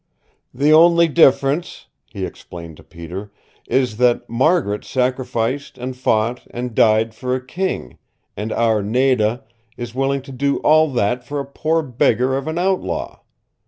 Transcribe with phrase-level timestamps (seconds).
[0.51, 3.31] "The only difference," he explained to Peter,
[3.67, 7.99] "is that Margaret sacrificed and fought and died for a king,
[8.35, 9.43] and our Nada
[9.77, 13.19] is willing to do all that for a poor beggar of an outlaw.